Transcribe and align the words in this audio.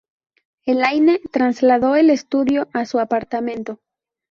Elaine 0.65 1.21
trasladó 1.31 1.95
el 1.95 2.09
estudio 2.09 2.67
a 2.73 2.87
su 2.87 2.97
apartamento. 2.99 3.77